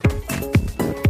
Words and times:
Thank 0.00 1.06
you. 1.06 1.07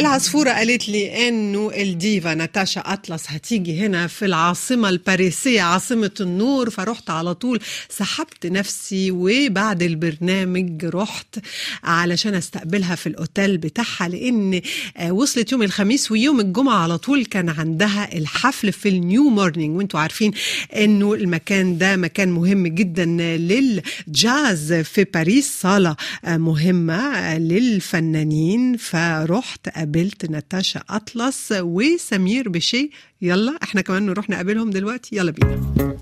العصفورة 0.00 0.50
قالت 0.50 0.88
لي 0.88 1.28
إنه 1.28 1.70
الديفا 1.76 2.34
ناتاشا 2.34 2.80
أطلس 2.80 3.24
هتيجي 3.28 3.80
هنا 3.86 4.06
في 4.06 4.24
العاصمة 4.24 4.88
الباريسية 4.88 5.62
عاصمة 5.62 6.10
النور. 6.20 6.70
فرحت 6.70 7.10
على 7.10 7.34
طول 7.34 7.60
سحبت 7.88 8.46
نفسي 8.46 9.10
وبعد 9.10 9.82
البرنامج 9.82 10.84
رحت 10.84 11.38
علشان 11.84 12.34
أستقبلها 12.34 12.94
في 12.94 13.06
الأوتيل 13.06 13.58
بتاعها 13.58 14.08
لأن 14.08 14.60
آه، 14.96 15.12
وصلت 15.12 15.52
يوم 15.52 15.62
الخميس 15.62 16.10
ويوم 16.10 16.40
الجمعة 16.40 16.82
على 16.82 16.98
طول 16.98 17.24
كان 17.24 17.48
عندها 17.48 18.16
الحفل 18.18 18.72
في 18.72 18.88
ال 18.88 18.98
New 18.98 19.28
Morning 19.28 19.76
وأنتوا 19.76 20.00
عارفين 20.00 20.32
إنه 20.76 21.14
المكان 21.14 21.78
ده 21.78 21.96
مكان 21.96 22.28
مهم 22.28 22.66
جدا 22.66 23.04
للجاز 23.04 24.72
في 24.72 25.04
باريس 25.04 25.60
صالة 25.60 25.96
آه، 26.24 26.36
مهمة 26.36 26.94
آه، 27.16 27.38
للفنانين. 27.38 28.76
فرحت 28.76 29.68
قابلت 29.90 30.30
ناتاشا 30.30 30.82
أطلس 30.90 31.52
وسمير 31.52 32.48
بشي. 32.48 32.90
يلا 33.22 33.58
إحنا 33.62 33.80
كمان 33.80 34.06
نروح 34.06 34.30
نقابلهم 34.30 34.70
دلوقتي. 34.70 35.16
يلا 35.16 35.30
بينا. 35.30 35.96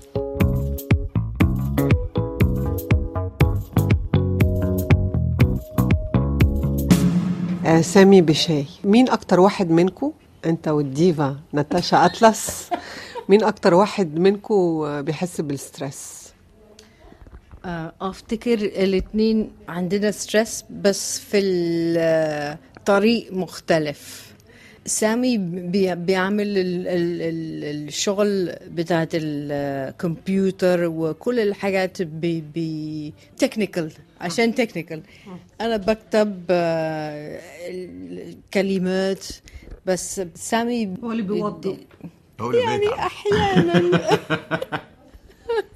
آه 7.65 7.81
سامي 7.81 8.21
بشاي. 8.21 8.65
مين 8.83 9.09
أكتر 9.09 9.39
واحد 9.39 9.69
منكم 9.69 10.11
أنت 10.45 10.67
والديفا 10.67 11.39
ناتاشا 11.53 12.05
أطلس. 12.05 12.69
مين 13.29 13.43
أكتر 13.43 13.73
واحد 13.73 14.19
منكم 14.19 15.01
بيحس 15.01 15.41
بال 15.41 15.58
stress؟ 15.58 16.19
آه، 17.65 17.93
أفتكر 18.01 18.53
الاثنين 18.53 19.51
عندنا 19.67 20.11
stress 20.11 20.63
بس 20.69 21.19
في 21.19 21.39
الطريق 22.89 23.33
مختلف 23.33 24.33
سامي 24.85 25.37
بي- 25.37 25.95
بيعمل 25.95 26.57
ال- 26.57 26.87
ال- 26.87 27.21
ال- 27.21 27.87
الشغل 27.87 28.55
بتاعت 28.67 29.09
الكمبيوتر 29.13 30.85
وكل 30.85 31.39
الحاجات 31.39 32.01
بي 32.01 32.41
بي 32.41 33.13
technical 33.37 33.91
عشان 34.21 34.55
technical 34.55 35.01
أنا 35.61 35.77
بكتب 35.77 36.43
آه، 36.49 37.39
الكلمات 37.69 39.25
بس 39.85 40.21
سامي 40.35 40.93
هو 41.03 41.11
اللي 41.11 41.23
بيوضب. 41.23 41.77
هو 42.41 42.49
اللي 42.49 42.61
يعني. 42.61 42.89
أحيانا 42.93 43.81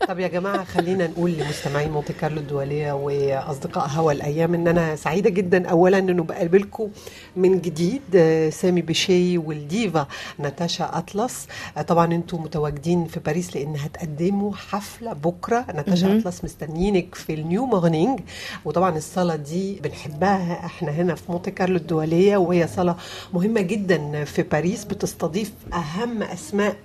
طب 0.07 0.19
يا 0.19 0.27
جماعة 0.27 0.63
خلينا 0.63 1.07
نقول 1.07 1.31
لمستمعين 1.31 1.91
مونتي 1.91 2.13
كارلو 2.13 2.39
الدولية 2.41 2.91
وأصدقاء 2.93 3.88
هوا 3.88 4.11
الأيام 4.11 4.53
إن 4.53 4.67
أنا 4.67 4.95
سعيدة 4.95 5.29
جدا 5.29 5.67
أولا 5.69 5.97
إنه 5.97 6.23
بقابلكم 6.23 6.89
من 7.35 7.61
جديد 7.61 8.01
آه، 8.16 8.49
سامي 8.49 8.81
بشي 8.81 9.38
والديفا 9.38 10.07
ناتاشا 10.39 10.89
أطلس. 10.94 11.47
آه، 11.77 11.81
طبعا 11.81 12.13
أنتم 12.13 12.41
متواجدين 12.41 13.05
في 13.05 13.19
باريس 13.19 13.55
لأن 13.55 13.75
هتقدموا 13.75 14.53
حفلة 14.55 15.13
بكرة. 15.13 15.66
ناتاشا 15.75 16.17
أطلس 16.19 16.44
مستنيينك 16.44 17.16
في 17.16 17.33
ال 17.33 17.41
New 17.41 17.66
Morning 17.66 18.19
وطبعا 18.66 18.97
الصالة 18.97 19.35
دي 19.35 19.79
بنحبها 19.83 20.66
إحنا 20.66 20.91
هنا 20.91 21.16
في 21.16 21.23
مونتي 21.31 21.51
كارلو 21.51 21.75
الدولية 21.77 22.38
وهي 22.38 22.67
صالة 22.67 22.95
مهمة 23.33 23.61
جدا 23.61 24.23
في 24.23 24.41
باريس 24.44 24.83
بتستضيف 24.85 25.51
أهم 25.73 26.23
أسماء 26.23 26.75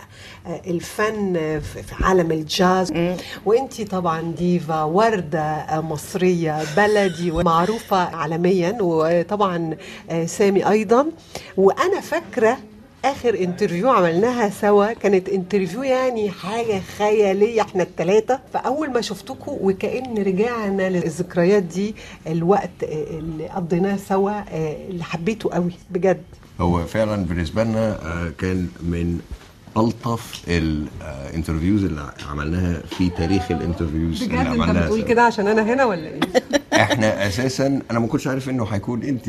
آه، 0.46 0.60
الفن 0.66 1.32
في 1.60 2.04
عالم 2.04 2.32
الجاز 2.32 2.87
وانتي 3.46 3.84
طبعا 3.84 4.32
ديفا 4.38 4.82
وردة 4.82 5.40
آه، 5.40 5.80
مصرية 5.80 6.62
بلدي 6.76 7.30
ومعروفة 7.30 7.96
عالميا 7.96 8.76
وطبعا 8.80 9.76
آه، 10.10 10.26
سامي 10.26 10.68
أيضا. 10.68 11.06
وأنا 11.56 12.00
فاكرة 12.00 12.58
آخر 13.04 13.34
interview 13.34 13.88
عملناها 13.90 14.50
سوا 14.50 14.92
كانت 14.92 15.28
interview 15.28 15.82
يعني 15.82 16.30
حاجة 16.30 16.80
خيالية. 16.98 17.62
إحنا 17.62 17.82
الثلاثه 17.82 18.40
فاول 18.52 18.90
ما 18.90 19.00
شفتكم 19.00 19.56
وكأن 19.60 20.18
رجعنا 20.18 20.88
للذكريات 20.90 21.62
دي 21.62 21.94
الوقت 22.26 22.70
آه، 22.84 23.18
اللي 23.18 23.46
قضيناه 23.48 23.96
سوا 23.96 24.32
اللي 24.88 25.04
حبيته 25.04 25.50
قوي 25.50 25.72
بجد. 25.90 26.22
هو 26.60 26.84
فعلا 26.86 27.24
بالنسبة 27.24 27.64
لنا 27.64 27.98
كان 28.38 28.68
من 28.80 29.20
ألطف 29.76 30.42
ال 30.48 30.61
interviews 30.61 31.84
اللي 31.84 32.12
عملناها 32.30 32.82
في 32.98 33.10
تاريخ 33.10 33.50
ال 33.50 33.57
interviews 33.57 34.22
اللي 34.22 34.38
عملناها. 34.38 34.88
سوا. 34.88 35.20
عشان 35.22 35.46
أنا 35.46 35.62
هنا 35.74 35.84
ولا 35.84 36.08
إيه؟ 36.08 36.20
إحنا 36.82 37.26
أساسا 37.26 37.80
أنا 37.90 37.98
ما 37.98 38.06
كنتش 38.06 38.26
عارف 38.26 38.48
إنه 38.48 38.64
هيكون 38.64 39.02
انت 39.02 39.28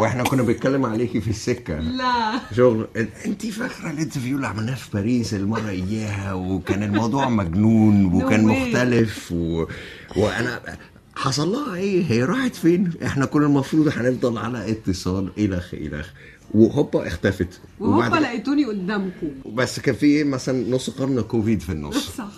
وإحنا 0.00 0.22
كنا 0.24 0.42
بنتكلم 0.42 0.86
عليكي 0.86 1.20
في 1.20 1.30
السكة. 1.30 1.78
لا. 1.78 2.40
شغل. 2.56 2.86
انت 3.26 3.46
فاكرة 3.46 3.90
ال 3.90 3.95
interview 3.95 4.36
اللي 4.36 4.46
عملناه 4.46 4.74
في 4.74 4.90
باريس 4.94 5.34
المرة 5.34 5.68
إياها؟ 5.68 6.32
وكان 6.32 6.82
الموضوع 6.82 7.28
مجنون 7.40 8.04
وكان. 8.14 8.44
مختلف 8.44 9.32
و... 9.32 9.66
وأنا 10.16 10.60
حصل 11.16 11.48
لها 11.52 11.74
إيه؟ 11.74 12.04
هي 12.12 12.24
راحت 12.24 12.54
فين؟ 12.54 12.92
إحنا 13.06 13.26
كنا 13.26 13.46
المفروض 13.46 13.88
هنفضل 13.88 14.38
على 14.38 14.70
اتصال 14.70 15.30
إلخ 15.38 15.74
إلخ. 15.74 16.06
وهوبا 16.54 17.06
اختفت. 17.06 17.60
وهوبا 17.80 18.16
لقيتوني 18.16 18.64
قدامكم. 18.64 19.30
بس 19.46 19.80
كان 19.80 19.94
في 19.94 20.06
إيه؟ 20.06 20.24
مثلا 20.24 20.70
نص 20.70 20.90
قرن 20.90 21.20
كوفيد 21.20 21.60
في 21.62 21.72
النص. 21.72 22.10
صح. 22.16 22.24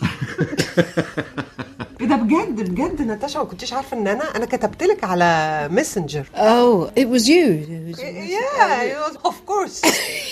إيه 2.01 2.07
ده 2.07 2.17
بجد؟ 2.17 2.71
بجد 2.71 3.03
ناتاشا 3.03 3.39
ما 3.39 3.45
كنتش 3.45 3.73
عارفة 3.73 3.97
إن 3.97 4.07
أنا 4.09 4.37
أنا 4.37 4.47
كتبت 4.47 4.83
لك 4.83 5.05
على 5.05 5.69
ماسنجر 5.73 6.25
Oh, 6.35 6.91
it 7.01 7.05
was 7.07 7.25
you. 7.25 7.49
It 7.65 7.97
was- 7.97 8.01
Yeah, 8.01 9.29
of 9.29 9.35
course. 9.47 9.81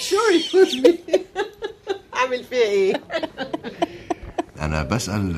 Sure 0.09 0.31
it 0.39 0.53
was 0.55 0.73
me. 0.85 1.19
أعمل 2.17 2.45
فيها 2.45 2.59
إيه؟ 2.63 3.03
أنا 4.61 4.83
بسأل 4.83 5.37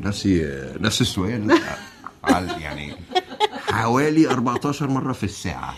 نفسي 0.00 0.42
نفس 0.80 1.00
السؤال. 1.00 1.58
على 2.24 2.62
يعني 2.62 2.92
حوالي 3.68 4.30
14 4.30 4.86
مرة 4.90 5.12
في 5.12 5.24
الساعة. 5.24 5.74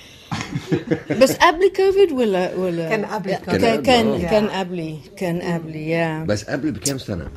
بس 1.21 1.33
قبل 1.33 1.72
كوفيد 1.77 2.12
ولا 2.12 2.55
ولا 2.55 2.88
كان 2.88 3.05
قبل 3.05 3.31
كان 3.34 3.44
كوفيد. 3.61 3.83
كان. 3.83 4.21
كان 4.28 4.49
قبلي 4.49 4.99
كان 5.16 5.41
قبلي 5.43 5.91
يا 5.91 6.25
بس 6.25 6.44
قبل 6.44 6.71
بكام 6.72 6.99
سنة 6.99 7.28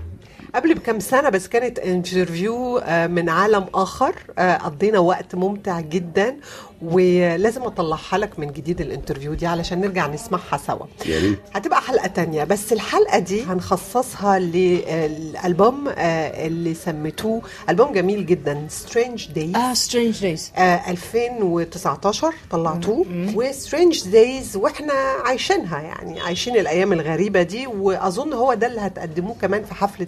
قبل 0.56 0.74
بكم 0.74 1.00
سنة 1.00 1.30
بس 1.30 1.48
كانت 1.48 1.80
interview 1.80 2.78
آه، 2.78 3.08
من 3.08 3.30
عالم 3.30 3.66
آخر 3.74 4.16
آه، 4.38 4.58
قضينا 4.58 5.00
وقت 5.00 5.36
ممتع 5.36 5.80
جدا 5.80 6.36
ولازم 6.84 7.64
أطلعها 7.64 8.18
لك 8.18 8.40
من 8.40 8.52
جديد 8.52 8.82
ال 8.82 8.87
interview 8.87 9.34
دي 9.34 9.48
علشان 9.48 9.82
نرجع 9.82 10.08
نسمعها 10.08 10.58
سوا. 10.68 10.86
يا 11.06 11.20
ريت. 11.20 11.40
هتبقى 11.54 11.82
حلقة 11.82 12.08
تانية 12.08 12.44
بس 12.44 12.74
الحلقة 12.74 13.20
دي 13.20 13.44
هنخصصها 13.44 14.40
للألبوم 14.40 15.88
آه، 15.88 16.48
اللي 16.48 16.74
سميتوه 16.74 17.42
ألبوم 17.70 17.94
جميل 17.94 18.26
جدا 18.26 18.68
Strange 18.86 19.22
Days. 19.36 19.56
آه 19.58 19.74
Strange 19.74 20.22
Days 20.22 20.52
آه 20.58 20.92
2019 20.92 22.34
طلعتوه. 22.52 23.06
و 23.36 23.45
Strange 23.45 24.10
Days 24.10 24.56
وإحنا 24.58 24.94
عايشينها 25.26 25.82
يعني 25.82 26.22
عايشين 26.22 26.56
الأيام 26.58 26.94
الغريبة 26.94 27.42
دي. 27.42 27.68
وأظن 27.68 28.34
هو 28.34 28.54
ده 28.54 28.68
اللي 28.68 28.82
هتقدموه 28.82 29.36
كمان 29.42 29.64
في 29.64 29.74
حفلة 29.74 30.08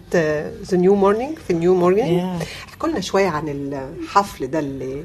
The 0.71 0.77
نيو 0.77 0.95
مورنينج 0.95 1.37
في 1.47 1.53
نيو 1.53 1.75
مورنينج 1.75 2.05
Yeah. 2.15 2.43
احكوا 2.69 2.89
لنا 2.89 3.01
شوية 3.01 3.27
عن 3.27 3.49
الحفل 3.49 4.47
ده 4.47 4.59
اللي 4.59 5.03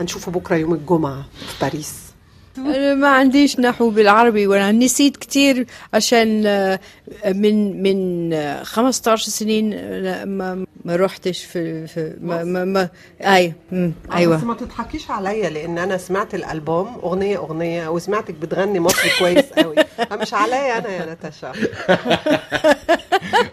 هنشوفه 0.00 0.32
بكرة 0.32 0.56
يوم 0.56 0.74
الجمعة 0.74 1.24
في 1.46 1.60
باريس. 1.60 2.11
أنا 2.58 2.94
ما 2.94 3.08
عنديش 3.08 3.60
نحو 3.60 3.90
بالعربي 3.90 4.46
وأنا 4.46 4.72
نسيت 4.72 5.16
كتير 5.16 5.66
عشان 5.94 6.46
آه، 6.46 6.80
من 7.26 7.82
من 7.82 8.32
آه، 8.32 8.62
15 8.62 9.28
سنين 9.30 9.72
آه، 9.74 10.24
ما 10.24 10.64
ما 10.84 10.96
رحتش 10.96 11.44
في, 11.44 11.86
في 11.86 12.16
ما 12.20 12.44
ما, 12.44 12.64
ما 12.64 12.88
أي 13.20 13.52
مم، 13.72 13.92
بس 14.16 14.42
ما 14.42 14.54
تضحكيش 14.54 15.10
عليا 15.10 15.50
لأن 15.50 15.78
أنا 15.78 15.96
سمعت 15.96 16.34
الألبوم 16.34 16.86
أغنية 17.02 17.36
أغنية 17.36 17.88
وسمعتك 17.88 18.34
بتغني 18.34 18.80
مصري 18.80 19.10
كويس 19.18 19.44
قوي. 19.44 19.76
فمش 20.10 20.34
عليا 20.34 20.78
أنا 20.78 20.88
يا 20.88 21.04
ناتاشا. 21.06 21.52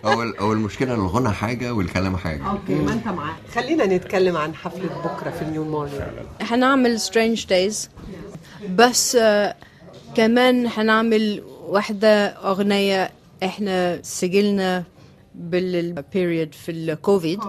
أول 0.06 0.36
أول 0.40 0.58
مشكلة 0.58 0.94
الغنى 0.94 1.30
حاجة 1.30 1.74
والكلام 1.74 2.18
حاجة. 2.18 2.44
okay 2.50 2.74
ما 2.76 2.94
أنت 2.94 3.08
معاك. 3.08 3.36
خلينا 3.56 3.86
نتكلم 3.86 4.38
عن 4.38 4.56
حفلة 4.56 4.90
بكرة 5.06 5.30
في 5.30 5.42
النيو 5.42 5.64
مورنينج. 5.64 6.02
حنعمل 6.42 7.00
Strange 7.00 7.46
Days 7.46 7.90
بس 8.76 9.16
آه، 9.16 9.56
كمان 10.16 10.70
حنعمل 10.70 11.44
واحدة 11.68 12.26
أغنية 12.28 13.12
إحنا 13.44 14.00
سجلنا 14.04 14.84
بالبيريود 15.36 16.54
في 16.56 16.72
الكوفيد 16.72 17.40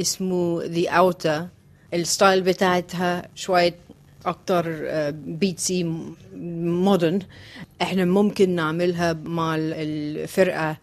اسمه 0.00 0.62
ذا 0.64 0.90
اوتا 0.90 1.48
الستايل 1.94 2.40
بتاعتها 2.42 3.28
شوية 3.34 3.74
أكتر 4.26 4.64
بيتسي 5.10 5.84
مودرن 6.36 7.18
إحنا 7.82 8.04
ممكن 8.04 8.50
نعملها 8.50 9.12
مع 9.12 9.56
الفرقة 9.58 10.76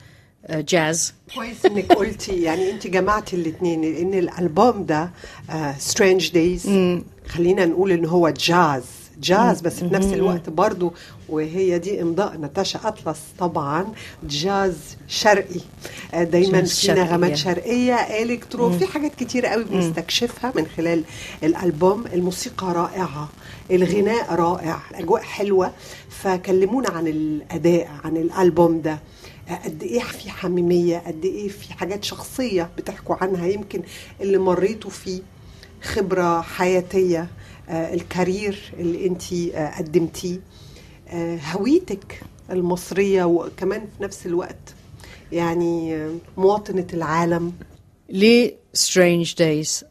آه، 0.47 0.61
جاز 0.61 1.13
كويس 1.35 1.65
إنك 1.65 1.93
قلتي 1.93 2.41
يعني 2.41 2.71
أنت 2.71 2.87
جمعتي 2.87 3.35
الاثنين 3.35 3.81
لأن 3.81 4.13
الألبوم 4.13 4.85
ده 4.85 5.11
Strange 5.77 6.31
Days 6.31 6.67
خلينا 7.27 7.65
نقول 7.65 7.91
إن 7.91 8.05
هو 8.05 8.29
جاز 8.29 8.83
جاز 9.21 9.61
بس 9.61 9.73
في 9.79 9.85
نفس 9.85 10.13
الوقت 10.13 10.49
برضو 10.49 10.93
وهي 11.29 11.79
دي 11.79 12.01
امضاء 12.01 12.37
ناتاشا 12.37 12.79
أطلس 12.87 13.19
طبعا. 13.39 13.85
جاز 14.23 14.77
شرقي. 15.07 15.59
آه، 16.13 16.23
دايما 16.23 16.61
في 16.63 16.91
نغمات. 16.91 17.35
شرقية. 17.35 17.93
electro 17.95 18.69
في 18.77 18.85
حاجات 18.85 19.15
كتيرة 19.15 19.47
قوي 19.47 19.63
بنستكشفها 19.63 20.53
من 20.55 20.65
خلال 20.77 21.03
الألبوم. 21.43 22.03
الموسيقى 22.13 22.67
رائعة 22.73 23.29
الغناء 23.71 24.33
رائع 24.35 24.79
الأجواء 24.91 25.21
حلوة. 25.21 25.71
فكلمونا 26.09 26.89
عن 26.89 27.07
الأداء 27.07 27.89
عن 28.03 28.17
الألبوم 28.17 28.81
ده. 28.81 28.99
قد 29.65 29.83
إيه 29.83 29.99
في 29.99 30.29
حميمية 30.29 30.97
قد 31.07 31.25
إيه 31.25 31.47
في 31.49 31.73
حاجات 31.73 32.03
شخصية 32.03 32.69
بتحكوا 32.77 33.15
عنها. 33.21 33.47
يمكن 33.47 33.81
اللي 34.21 34.37
مريتوا 34.37 34.89
فيه 34.91 35.21
خبرة 35.83 36.41
حياتية 36.41 37.19
آه، 37.19 37.27
ال 37.69 37.84
career 37.84 38.73
اللي 38.79 39.05
انت 39.05 39.23
قدمتيه. 39.77 40.39
آه، 41.07 41.39
هويتك 41.53 42.21
المصرية 42.51 43.23
وكمان 43.23 43.79
في 43.79 44.03
نفس 44.03 44.25
الوقت 44.25 44.73
يعني 45.31 45.95
آه، 45.95 46.15
مواطنة 46.37 46.87
العالم. 46.93 47.53
ليه 48.09 48.55
Strange 48.73 49.35
Days 49.37 49.83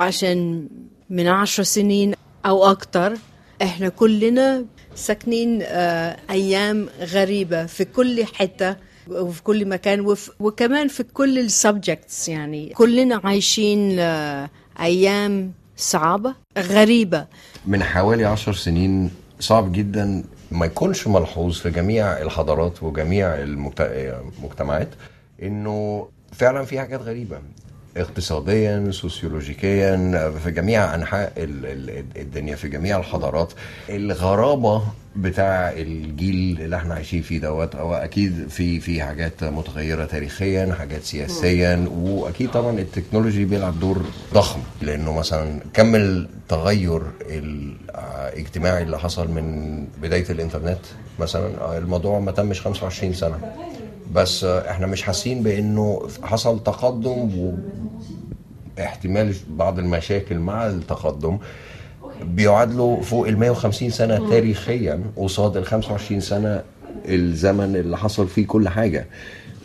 عشان 0.00 0.68
من 1.10 1.26
عشر 1.26 1.62
سنين 1.62 2.14
أو 2.46 2.64
أكتر 2.64 3.16
إحنا 3.62 3.88
كلنا 3.88 4.64
ساكنين 4.94 5.58
آه، 5.62 6.16
أيام 6.30 6.88
غريبة 7.00 7.66
في 7.66 7.84
كل 7.84 8.24
حتة 8.24 8.76
وفي 9.08 9.42
كل 9.42 9.68
مكان 9.68 10.00
وف 10.00 10.30
وكمان 10.40 10.88
في 10.88 11.02
كل 11.02 11.38
ال 11.38 11.48
subjects 11.48 12.28
يعني. 12.28 12.68
كلنا 12.68 13.20
عايشين 13.24 13.98
آه، 13.98 14.50
أيام 14.80 15.52
صعبة 15.80 16.34
غريبة. 16.58 17.26
من 17.66 17.82
حوالي 17.82 18.24
عشر 18.24 18.52
سنين 18.52 19.10
صعب 19.40 19.72
جدا 19.72 20.24
ما 20.50 20.66
يكونش 20.66 21.06
ملحوظ 21.06 21.58
في 21.58 21.70
جميع 21.70 22.18
الحضارات 22.22 22.82
وجميع 22.82 23.34
المجت- 23.34 23.80
المجتمعات 23.80 24.88
إنه 25.42 26.08
فعلا 26.32 26.64
في 26.64 26.80
حاجات 26.80 27.00
غريبة. 27.02 27.38
اقتصاديا 27.96 28.90
سوسيولوجيكيا 28.90 29.96
في 30.44 30.50
جميع 30.50 30.94
أنحاء 30.94 31.32
ال- 31.36 31.66
ال- 31.66 32.04
الدنيا 32.16 32.56
في 32.56 32.68
جميع 32.68 32.98
الحضارات. 32.98 33.52
الغرابة 33.88 34.82
بتاع 35.16 35.72
الجيل 35.72 36.60
اللي 36.60 36.76
إحنا 36.76 36.94
عايشين 36.94 37.22
فيه 37.22 37.38
دوت 37.40 37.76
هو 37.76 37.94
أكيد 37.94 38.48
في 38.48 38.80
في 38.80 39.02
حاجات 39.02 39.44
متغيرة 39.44 40.04
تاريخيا 40.04 40.74
حاجات 40.78 41.02
سياسيا 41.02 41.88
وأكيد 41.94 42.50
طبعا 42.50 42.78
التكنولوجي 42.78 43.44
بيلعب 43.44 43.80
دور 43.80 44.02
ضخم 44.34 44.60
لأنه 44.82 45.12
مثلا 45.12 45.60
كم 45.74 45.94
التغير 45.94 47.02
الاجتماعي 47.26 48.82
اللي 48.82 48.98
حصل 48.98 49.30
من 49.30 49.84
بداية 50.02 50.30
الإنترنت 50.30 50.78
مثلا 51.18 51.78
الموضوع 51.78 52.18
ما 52.18 52.32
تمش 52.32 52.60
25 52.60 53.12
سنة. 53.14 53.38
بس 54.14 54.44
إحنا 54.44 54.86
مش 54.86 55.02
حاسين 55.02 55.42
بإنه 55.42 56.08
حصل 56.22 56.62
تقدم 56.62 57.54
واحتمال 58.78 59.34
بعض 59.48 59.78
المشاكل 59.78 60.38
مع 60.38 60.66
التقدم. 60.66 61.38
بيعادلوا 62.24 63.00
فوق 63.02 63.28
ال 63.28 63.38
150 63.38 63.90
سنة 63.90 64.30
تاريخيا 64.30 65.02
قصاد 65.16 65.56
ال 65.56 65.64
25 65.66 66.20
سنة 66.20 66.62
الزمن 67.08 67.76
اللي 67.76 67.98
حصل 67.98 68.28
فيه 68.28 68.46
كل 68.46 68.68
حاجة. 68.68 69.06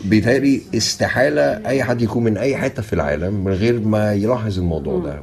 بالتالي 0.04 0.62
استحالة 0.76 1.42
أي 1.68 1.84
حد 1.84 2.02
يكون 2.02 2.24
من 2.24 2.38
أي 2.38 2.58
حتة 2.58 2.82
في 2.82 2.94
العالم 2.94 3.34
من 3.44 3.54
غير 3.54 3.80
ما 3.80 4.14
يلاحظ 4.14 4.60
الموضوع 4.60 5.00
ده. 5.00 5.22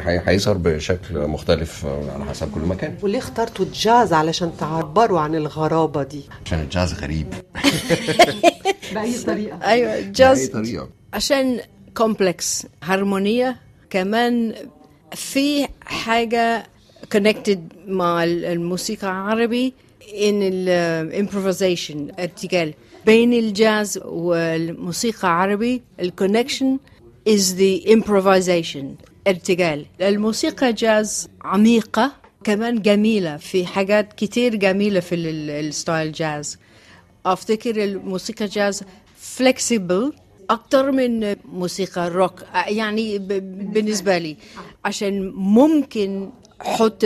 هي- 0.00 0.22
هيظهر 0.26 0.56
بشكل 0.56 1.18
مختلف 1.26 1.86
على 1.86 2.24
حسب 2.24 2.50
كل 2.54 2.60
مكان. 2.60 2.94
وليه 3.02 3.18
اخترتوا 3.18 3.64
الجاز 3.64 4.12
علشان 4.12 4.50
تعبروا 4.58 5.20
عن 5.20 5.34
الغرابة 5.34 6.02
دي؟ 6.02 6.20
عشان 6.46 6.60
الجاز 6.60 6.94
غريب. 6.94 7.26
بأي 8.94 9.18
طريقة؟ 9.26 9.58
أيوة 9.64 9.92
بأي 9.92 10.10
جاز 10.10 10.46
طريقة. 10.48 10.88
عشان 11.14 11.60
complex 11.96 12.66
هارمونية 12.82 13.56
كمان 13.90 14.54
في 15.14 15.68
حاجة 15.82 16.66
connected 17.16 17.58
مع 17.86 18.24
الموسيقى 18.24 19.06
العربي 19.06 19.72
in 20.02 20.12
ال 20.24 20.37
improvisation 20.37 22.12
ارتجال. 22.18 22.74
بين 23.06 23.32
الجاز 23.32 23.98
والموسيقى 24.04 25.28
العربي 25.28 25.82
ال 26.00 26.07
connection 26.07 26.78
is 27.28 27.42
the 27.58 27.88
improvisation 27.90 28.84
ارتجال. 29.28 29.86
الموسيقى 30.00 30.72
جاز 30.72 31.28
عميقة 31.42 32.12
كمان 32.44 32.82
جميلة 32.82 33.36
في 33.36 33.66
حاجات 33.66 34.12
كتير 34.12 34.54
جميلة 34.54 35.00
في 35.00 35.14
ال- 35.14 35.50
ال 35.50 35.60
style 35.60 36.12
جاز 36.12 36.58
أفتكر 37.26 37.84
الموسيقى 37.84 38.46
جاز 38.46 38.82
flexible 39.16 40.12
أكتر 40.50 40.92
من 40.92 41.36
موسيقى 41.52 42.08
روك 42.10 42.42
يعني 42.66 43.18
بالنسبة 43.48 44.18
لي. 44.18 44.36
عشان 44.84 45.30
ممكن 45.34 46.30
أحط 46.60 47.04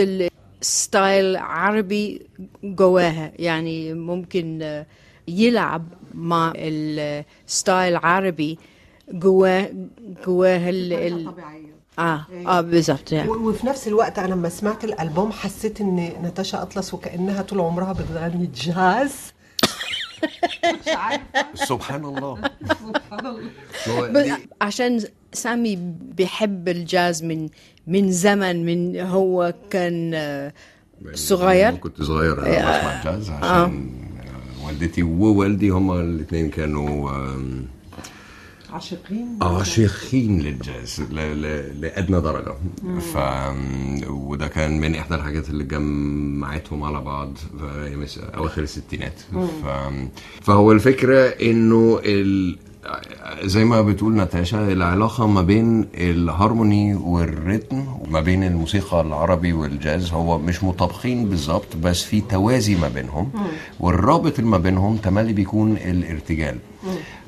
ال 0.61 0.73
style 0.73 1.35
عربي 1.37 2.21
جواها. 2.63 3.31
يعني 3.35 3.93
ممكن 3.93 4.83
يلعب 5.27 5.85
مع 6.13 6.53
ال 6.55 6.78
style 6.78 7.95
عربي 7.95 8.59
جواه 9.11 9.69
جواه 10.25 10.69
ال 10.69 10.93
ال 10.93 11.33
آه 11.99 12.25
آه 12.47 12.61
بالظبط 12.61 13.11
يعني. 13.11 13.29
وفي 13.29 13.67
نفس 13.67 13.87
الوقت 13.87 14.19
أنا 14.19 14.27
لما 14.33 14.49
سمعت 14.49 14.83
الألبوم 14.83 15.31
حسيت 15.31 15.81
إن 15.81 15.95
ناتاشا 16.21 16.61
أطلس 16.61 16.93
وكأنها 16.93 17.41
طول 17.41 17.59
عمرها 17.59 17.93
بتغني 17.93 18.49
جاز. 18.55 19.13
مش 20.65 20.87
عارفه 20.87 21.45
سبحان 21.53 22.05
الله. 22.05 22.41
سبحان 22.85 23.25
الله. 23.25 24.37
عشان 24.61 25.03
سامي 25.35 25.79
بيحب 26.17 26.67
الجاز 26.67 27.23
من 27.23 27.49
من 27.87 28.11
زمن 28.11 28.65
من 28.65 28.99
هو 28.99 29.53
كان 29.69 30.11
آه، 30.13 30.53
صغير؟ 31.13 31.71
كنت 31.75 32.01
صغير 32.01 32.45
أنا 32.45 32.77
بسمع 32.77 33.03
جاز 33.03 33.29
عشان 33.29 33.47
آه. 33.47 33.71
والدتي 34.65 35.03
ووالدي 35.03 35.69
هما 35.69 36.01
الاثنين 36.01 36.49
كانوا 36.49 37.11
عاشقين. 38.69 39.37
عاشقين 39.41 40.41
للجاز 40.41 41.01
لأدنى 41.81 42.21
درجة. 42.21 42.55
ف 43.13 43.17
وده 44.09 44.47
كان 44.47 44.79
من 44.79 44.95
إحدى 44.95 45.15
الحاجات 45.15 45.49
اللي 45.49 45.63
جمعتهم 45.63 46.83
على 46.83 47.01
بعض 47.01 47.37
في 47.37 48.19
أواخر 48.37 48.61
الستينات. 48.61 49.19
ف... 49.63 49.67
فهو 50.41 50.71
الفكرة 50.71 51.19
إنه 51.19 51.99
ال... 52.05 52.57
زي 53.43 53.65
ما 53.65 53.81
بتقول 53.81 54.13
ناتاشا 54.13 54.71
العلاقة 54.71 55.27
ما 55.27 55.41
بين 55.41 55.87
ال 55.95 56.07
harmony 56.07 56.95
وال 56.95 57.18
rhythm 57.18 57.85
ما 58.07 58.21
بين 58.21 58.43
الموسيقى 58.43 59.01
العربي 59.01 59.53
والجاز 59.53 60.11
هو 60.11 60.37
مش 60.37 60.63
مطابقين 60.63 61.29
بالظبط 61.29 61.75
بس 61.83 62.03
في 62.03 62.21
توازي 62.21 62.75
ما 62.75 62.87
بينهم 62.87 63.29
والرابط 63.79 64.39
اللي 64.39 64.49
ما 64.51 64.57
بينهم 64.57 64.97
تملي 64.97 65.33
بيكون 65.33 65.77
الارتجال. 65.77 66.57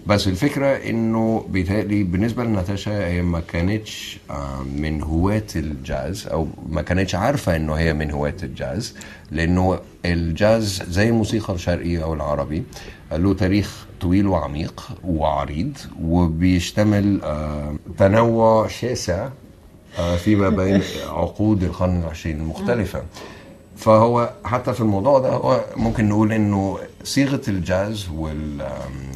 بس 0.07 0.27
الفكرة 0.27 0.67
إنه 0.67 1.45
بيتهيألي 1.49 2.03
بالنسبة 2.03 2.43
لناتاشا 2.43 3.07
هي 3.07 3.21
ما 3.21 3.39
كانتش 3.39 4.19
آه، 4.29 4.61
من 4.75 5.01
هواة 5.01 5.43
الجاز 5.55 6.27
أو 6.27 6.47
ما 6.69 6.81
كانتش 6.81 7.15
عارفة 7.15 7.55
إنه 7.55 7.73
هي 7.73 7.93
من 7.93 8.11
هواة 8.11 8.35
الجاز 8.43 8.95
لأنه 9.31 9.79
الجاز 10.05 10.83
زي 10.89 11.09
الموسيقى 11.09 11.53
الشرقية 11.53 12.03
أو 12.03 12.13
العربي 12.13 12.63
آه، 13.11 13.17
له 13.17 13.33
تاريخ 13.33 13.85
طويل 14.01 14.27
وعميق 14.27 14.89
وعريض 15.03 15.77
وبيشتمل 16.01 17.21
آه، 17.23 17.75
تنوع 17.97 18.67
شاسع 18.67 19.29
فيما 20.17 20.49
بين 20.49 20.81
عقود 21.19 21.63
القرن 21.63 21.99
العشرين 22.01 22.39
المختلفة. 22.39 23.03
فهو 23.77 24.33
حتى 24.45 24.73
في 24.73 24.81
الموضوع 24.81 25.19
ده 25.19 25.29
هو 25.29 25.65
ممكن 25.75 26.09
نقول 26.09 26.33
إنه 26.33 26.79
صيغة 27.03 27.41
الجاز 27.47 28.09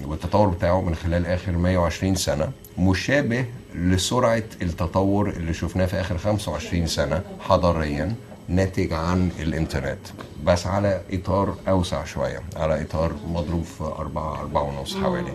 والتطور 0.06 0.48
بتاعه 0.48 0.82
من 0.82 0.96
خلال 0.96 1.26
آخر 1.26 1.52
120 1.52 2.16
سنة 2.16 2.52
مشابه 2.78 3.46
لسرعة 3.76 4.44
التطور 4.62 5.30
اللي 5.30 5.54
شفناه 5.54 5.86
في 5.86 6.02
آخر 6.02 6.18
25 6.18 6.88
سنة 6.88 7.22
حضاريا 7.40 8.16
ناتج 8.48 8.94
عن 8.94 9.30
الإنترنت 9.40 10.00
بس 10.46 10.68
على 10.68 11.02
إطار 11.12 11.56
أوسع 11.68 12.04
شوية 12.06 12.40
على 12.56 12.82
إطار 12.82 13.12
مضروب 13.28 13.64
في 13.64 13.84
أربعة 13.84 14.42
أربعة 14.42 14.64
ونص 14.64 14.96
حوالي. 14.98 15.34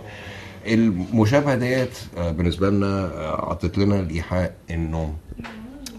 المشابهة 0.66 1.54
ديت 1.54 1.98
آه، 2.16 2.30
بالنسبة 2.30 2.70
لنا 2.70 2.86
آه، 3.06 3.50
عطت 3.50 3.78
لنا 3.78 4.00
الإيحاء 4.00 4.54
إنه 4.70 5.14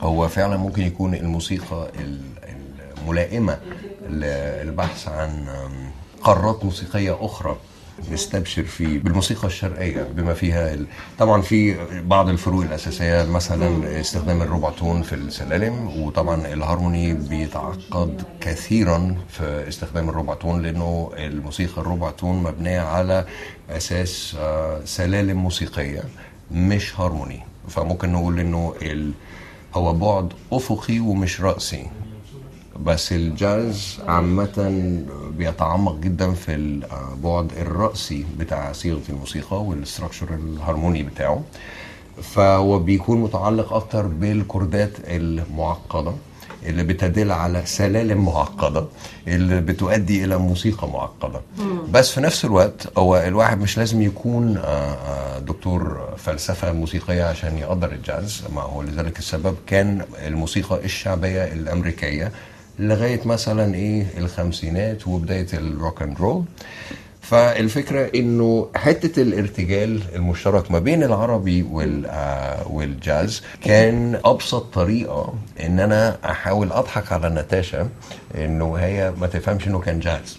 هو 0.02 0.28
فعلا 0.28 0.58
ممكن 0.58 0.82
يكون 0.82 1.16
الموسيقى 1.16 1.92
الملائمة 3.08 3.58
للبحث 4.10 5.08
عن 5.08 5.48
قارات 6.22 6.66
موسيقية 6.66 7.18
أخرى 7.22 7.58
نستبشر 8.12 8.64
فيه 8.64 9.00
بالموسيقى 9.00 9.48
الشرقية 9.48 10.04
بما 10.04 10.34
فيها 10.34 10.74
ال... 10.74 10.86
طبعا 11.20 11.42
في 11.42 11.76
بعض 12.02 12.30
الفروق 12.30 12.64
الأساسية 12.64 13.24
مثلا 13.24 14.00
استخدام 14.02 14.42
الربع 14.42 14.76
تون 14.76 15.02
في 15.02 15.16
السلالم 15.16 16.02
وطبعا 16.02 16.48
الهارموني 16.54 17.14
بيتعقد 17.14 18.22
كثيرا 18.42 19.16
في 19.30 19.66
استخدام 19.68 20.10
الربع 20.10 20.39
تون 20.39 20.62
لأنه 20.62 21.12
الموسيقى 21.18 21.82
الربع 21.82 22.17
تون 22.17 22.44
مبنية 22.44 22.82
على 22.82 23.26
أساس 23.70 24.36
آه، 24.40 24.82
سلالم 24.86 25.38
موسيقية 25.38 26.04
مش 26.52 27.00
هارموني. 27.00 27.40
فممكن 27.70 28.12
نقول 28.12 28.40
إنه 28.40 28.74
ال... 28.82 29.12
هو 29.74 29.94
بعد 29.94 30.34
أفقي 30.52 31.00
ومش 31.00 31.42
رأسي. 31.42 31.88
بس 32.86 33.12
الجاز 33.12 34.00
عامة 34.08 35.02
بيتعمق 35.38 35.96
جدا 36.00 36.34
في 36.34 36.56
البعد 36.56 37.52
الرأسي 37.62 38.26
بتاع 38.40 38.72
صيغة 38.72 39.02
الموسيقى 39.10 39.64
وال 39.64 39.75
structure 39.75 40.28
ال 40.34 40.42
harmony 40.43 41.04
بتاعه. 41.04 41.44
فهو 42.22 42.80
بيكون 42.80 43.22
متعلق 43.22 43.74
أكتر 43.74 44.08
بال 44.08 44.29
chordات 44.29 44.92
المعقدة 45.08 46.14
اللي 46.66 46.84
بتدل 46.84 47.32
على 47.32 47.62
سلالم 47.66 48.26
معقدة 48.26 48.86
اللي 49.28 49.62
بتؤدي 49.62 50.24
إلى 50.26 50.38
موسيقى 50.38 50.88
معقدة. 50.90 51.42
بس 51.92 52.12
في 52.12 52.22
نفس 52.22 52.46
الوقت 52.46 52.98
هو 52.98 53.18
الواحد 53.18 53.60
مش 53.62 53.78
لازم 53.78 54.02
يكون 54.02 54.58
آه، 54.58 54.62
آه، 54.62 55.40
دكتور 55.40 56.10
فلسفة 56.18 56.72
موسيقية 56.72 57.24
عشان 57.24 57.58
يقدر 57.58 57.92
الجاز. 57.92 58.44
ما 58.56 58.62
هو 58.62 58.82
لذلك 58.82 59.20
السبب 59.20 59.56
كان 59.68 60.02
الموسيقى 60.26 60.86
الشعبية 60.86 61.44
الأمريكية 61.44 62.32
لغاية 62.80 63.20
مثلا 63.26 63.76
إيه 63.76 64.06
الخمسينات 64.18 65.08
وبداية 65.08 65.48
ال 65.54 65.63
rock 65.63 66.02
and 66.02 66.18
roll 66.20 66.44
فالفكرة 67.22 68.12
إنه 68.16 68.68
حتة 68.76 69.22
الارتجال 69.22 70.02
المشترك 70.16 70.72
ما 70.72 70.80
بين 70.80 71.04
العربي 71.04 71.64
وال 71.64 72.06
آه، 72.06 72.68
والجاز 72.68 73.42
كان 73.64 74.20
أبسط 74.26 74.74
طريقة 74.74 75.34
إن 75.66 75.80
أنا 75.80 76.18
أحاول 76.26 76.72
أضحك 76.72 77.12
على 77.12 77.30
ناتاشا 77.30 77.90
إنه 78.36 78.76
هي 78.76 79.14
ما 79.22 79.28
تفهمش 79.28 79.68
إنه 79.68 79.80
كان 79.80 80.00
جاز. 80.00 80.38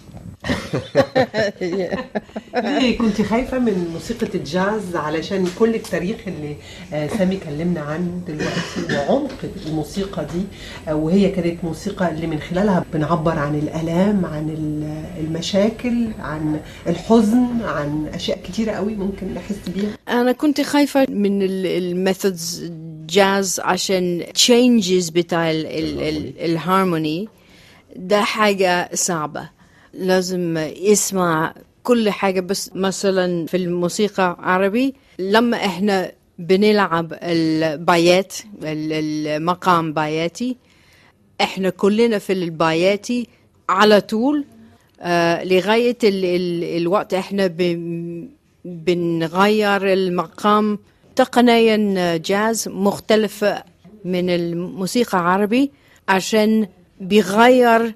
ليه 1.61 2.97
كنت 3.01 3.21
خايفة 3.21 3.59
من 3.59 3.87
موسيقى 3.93 4.27
الجاز 4.35 4.95
علشان 4.95 5.47
كل 5.59 5.75
التاريخ 5.75 6.17
اللي 6.27 6.55
آه، 6.93 7.07
سامي 7.07 7.37
كلمنا 7.37 7.81
عنه 7.81 8.21
دلوقتي 8.27 8.95
وعمق 9.09 9.31
الموسيقى 9.67 10.25
دي 10.25 10.41
آه، 10.91 10.95
وهي 10.95 11.29
كانت 11.29 11.63
موسيقى 11.63 12.11
اللي 12.11 12.27
من 12.27 12.39
خلالها 12.39 12.85
بنعبر 12.93 13.39
عن 13.39 13.55
الآلام 13.55 14.25
عن 14.25 14.49
ال- 14.49 15.25
المشاكل 15.25 16.07
عن 16.19 16.59
الحزن 16.87 17.47
عن 17.63 18.07
أشياء 18.13 18.39
كتيرة 18.43 18.71
قوي 18.71 18.95
ممكن 18.95 19.33
نحس 19.33 19.69
بيها. 19.75 19.89
أنا 20.09 20.31
كنت 20.31 20.61
خايفة 20.61 21.05
من 21.09 21.41
ال 21.41 21.57
methods 21.57 22.71
جاز 23.09 23.59
عشان 23.59 24.23
changes 24.37 25.11
بتاع 25.11 25.51
ال- 25.51 25.65
ال- 25.65 26.01
ال- 26.01 26.39
الهارموني 26.45 27.27
ده 27.95 28.21
حاجة 28.23 28.89
صعبة. 28.93 29.58
لازم 29.93 30.57
يسمع 30.77 31.53
كل 31.83 32.09
حاجة 32.09 32.39
بس 32.41 32.71
مثلا 32.75 33.45
في 33.45 33.57
الموسيقى 33.57 34.37
عربي 34.39 34.93
لما 35.19 35.57
إحنا 35.57 36.11
بنلعب 36.39 37.13
البايات 37.23 38.33
ال- 38.63 39.27
المقام 39.27 39.93
باياتي 39.93 40.57
إحنا 41.41 41.69
كلنا 41.69 42.17
في 42.19 42.33
الباياتي 42.33 43.27
على 43.69 44.01
طول 44.01 44.45
آه 45.01 45.43
لغاية 45.43 45.97
ال 46.03 46.25
ال 46.25 46.63
الوقت 46.81 47.13
إحنا 47.13 47.47
بن- 47.47 48.29
بنغير 48.65 49.93
المقام. 49.93 50.79
تقنيا 51.15 52.17
جاز 52.17 52.67
مختلفة 52.67 53.63
من 54.05 54.29
الموسيقى 54.29 55.17
العربي 55.17 55.71
عشان 56.09 56.67
بيغير 57.01 57.95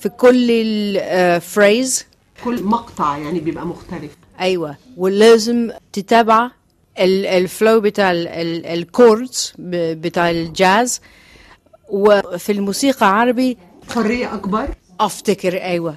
في 0.00 0.08
كل 0.08 0.50
الفريز 0.50 2.06
كل 2.44 2.62
مقطع 2.62 3.18
يعني 3.18 3.40
بيبقى 3.40 3.66
مختلف. 3.66 4.10
أيوه. 4.40 4.76
ولازم 4.96 5.70
تتابع 5.92 6.50
ال- 6.98 7.26
ال 7.26 7.37
flow 7.37 7.80
بتاع 7.80 8.10
ال 8.12 8.32
chords 8.32 9.52
بتاع 9.58 10.30
الجاز 10.30 11.00
وفي 11.88 12.52
الموسيقى 12.52 13.06
العربي 13.06 13.58
حرية 13.94 14.34
أكبر. 14.34 14.68
أفتكر 15.00 15.62
أيوه. 15.62 15.96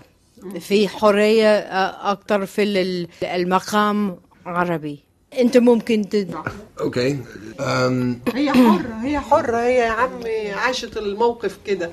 في 0.60 0.88
حرية 0.88 1.48
آه، 1.58 2.12
أكتر 2.12 2.46
في 2.46 2.64
ال- 2.64 3.08
المقام 3.24 4.16
عربي. 4.46 5.00
انت 5.40 5.58
ممكن 5.58 6.10
تد... 6.10 6.36
okay. 6.80 7.20
أم. 7.60 8.20
هي 8.34 8.52
حرة 8.52 9.00
هي 9.02 9.20
حرة. 9.20 9.58
هي 9.58 9.76
يا 9.76 9.90
عمي 9.90 10.52
عاشت 10.52 10.98
الموقف 10.98 11.58
كده. 11.66 11.92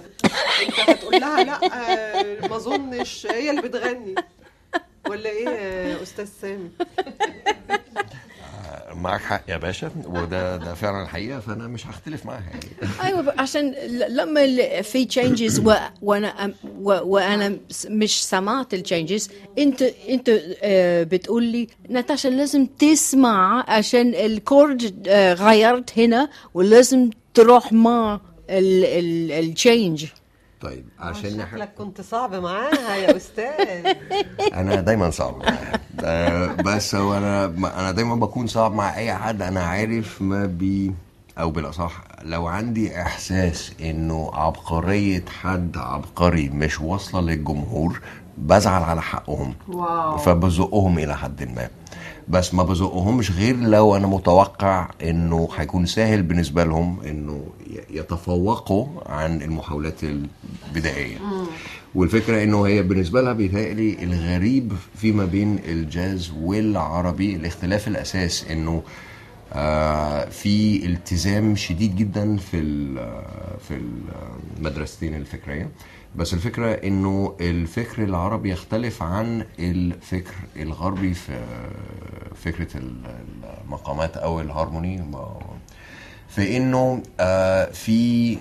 انت 0.67 0.81
هتقول 0.91 1.21
لها 1.21 1.45
لا 1.45 1.61
آه، 1.65 2.49
ما 2.49 2.57
اظنش. 2.57 3.27
هي 3.31 3.51
اللي 3.51 3.63
بتغني. 3.63 4.15
ولا 5.09 5.31
إيه 5.31 5.49
يا 5.49 6.03
أستاذ 6.03 6.29
سامي؟ 6.43 6.71
معك 8.95 9.21
حق. 9.21 9.43
يا 9.49 9.57
باشا. 9.57 9.91
وده 10.07 10.57
ده 10.57 10.75
فعلا 10.75 11.03
الحقيقة 11.03 11.41
فأنا 11.41 11.67
مش 11.69 11.87
هختلف 11.87 12.27
معاها 12.27 12.43
يعني. 12.51 12.91
أيوه 13.05 13.35
عشان 13.39 13.75
لما 14.09 14.83
في 14.83 15.05
changes 15.05 15.63
وأنا 16.03 16.55
وأنا 16.83 17.57
مش 17.89 18.25
سمعت 18.25 18.75
ال 18.75 18.82
changes 18.82 19.31
أنت 19.59 19.83
أنت 19.83 20.41
آه، 20.63 21.03
بتقول 21.03 21.45
لي 21.45 21.69
ناتاشا 21.89 22.29
لازم 22.29 22.67
تسمع 22.67 23.65
عشان 23.69 24.15
ال 24.15 24.30
chord 24.30 25.09
آه، 25.09 25.35
غيرت 25.35 25.99
هنا 25.99 26.29
ولازم 26.55 27.11
تروح 27.35 27.73
مع 27.73 28.21
ال 28.51 28.73
change 28.73 30.07
طيب 30.61 30.85
عشان 30.99 31.37
نح... 31.37 31.51
شكلك 31.51 31.75
كنت 31.79 32.01
صعب 32.01 32.35
معاها 32.35 32.97
يا 32.97 33.17
أستاذ. 33.17 33.95
أنا 34.61 34.75
دايما 34.81 35.11
صعب 35.11 35.37
معاها. 35.39 35.81
آه، 36.05 36.47
بس 36.47 36.95
هو 36.95 37.17
أنا 37.17 37.45
أنا 37.81 37.91
دايما 37.91 38.15
بكون 38.15 38.47
صعب 38.47 38.73
مع 38.73 38.97
أي 38.97 39.15
حد. 39.15 39.43
أنا 39.43 39.63
عارف 39.63 40.23
ما 40.23 40.47
بي 40.47 40.95
أو 41.39 41.51
بالأصح 41.51 42.03
لو 42.23 42.47
عندي 42.47 43.03
إحساس 43.03 43.73
إنه 43.81 44.31
عبقرية 44.35 45.25
حد 45.43 45.77
عبقري 45.77 46.49
مش 46.49 46.81
واصلة 46.81 47.21
للجمهور 47.21 48.01
بزعل 48.39 48.83
على 48.83 49.03
حقهم. 49.03 49.55
wow. 49.69 50.17
فبزقهم 50.19 50.99
إلى 50.99 51.17
حد 51.17 51.43
ما. 51.43 51.69
بس 52.31 52.55
ما 52.55 52.63
بزقهمش 52.63 53.31
غير 53.31 53.57
لو 53.57 53.97
أنا 53.97 54.07
متوقع 54.07 54.91
إنه 55.03 55.49
هيكون 55.57 55.87
سهل 55.87 56.23
بالنسبة 56.23 56.65
لهم 56.65 57.01
إنه 57.01 57.45
يتفوقوا 57.91 58.87
عن 59.07 59.43
المحاولات 59.43 60.01
البدائية. 60.05 61.17
والفكرة 61.95 62.43
إنه 62.43 62.67
هي 62.67 62.83
بالنسبة 62.83 63.21
لها 63.23 63.33
بيتهيألي 63.33 64.03
الغريب 64.05 64.73
فيما 64.97 65.25
بين 65.25 65.59
الجاز 65.69 66.33
والعربي 66.43 67.37
الاختلاف 67.37 67.89
الأساس 67.89 68.45
إنه 68.51 68.83
في 70.31 70.81
التزام 70.87 71.57
شديد 71.57 71.97
جدا 71.97 72.37
في 72.37 72.57
ال- 72.59 73.23
في 73.69 73.81
المدرستين 74.59 75.15
الفكرية. 75.15 75.69
بس 76.17 76.35
الفكرة 76.35 76.73
إنه 76.73 77.37
الفكر 77.41 78.05
العربي 78.05 78.51
يختلف 78.51 79.03
عن 79.03 79.45
الفكر 79.59 80.35
الغربي 80.57 81.15
في 81.15 81.41
فكرة 82.45 82.69
المقامات 83.65 84.17
أو 84.17 84.41
الهارموني. 84.41 85.03
في 86.29 86.57
إنه 86.57 87.03
آه 87.21 87.65
في 87.65 88.39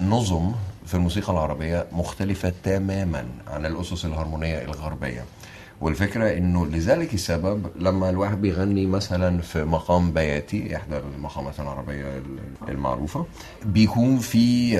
نظم 0.00 0.52
في 0.86 0.94
الموسيقى 0.94 1.32
العربية 1.32 1.86
مختلفة 1.92 2.52
تماما 2.64 3.26
عن 3.48 3.66
الأسس 3.66 4.04
الهارمونية 4.04 4.62
الغربية. 4.62 5.24
والفكرة 5.80 6.36
إنه 6.38 6.66
لذلك 6.66 7.14
السبب 7.14 7.66
لما 7.76 8.10
الواحد 8.10 8.40
بيغني 8.40 8.86
مثلا 8.86 9.40
في 9.42 9.64
مقام 9.64 10.12
بياتي 10.12 10.76
إحدى 10.76 10.96
المقامات 11.16 11.60
العربية 11.60 12.22
المعروفة 12.68 13.26
بيكون 13.64 14.18
في 14.18 14.76